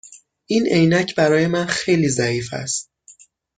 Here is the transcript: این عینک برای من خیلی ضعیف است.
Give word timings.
این 0.45 0.67
عینک 0.67 1.15
برای 1.15 1.47
من 1.47 1.65
خیلی 1.65 2.09
ضعیف 2.09 2.53
است. 2.53 2.91